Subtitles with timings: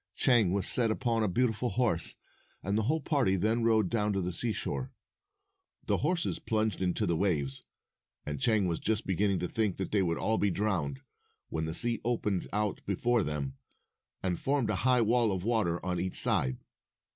[0.15, 2.15] Chang was set upon a beautiful horse,
[2.63, 4.91] and the whole party then rode down to the seashore.
[5.85, 7.61] 248 The horses plunged into the waves,
[8.25, 11.01] and Chang was just beginning to think that they would all be drowned,
[11.49, 13.59] when the sea opened out before them,
[14.23, 16.57] and formed a high wall of water on each side.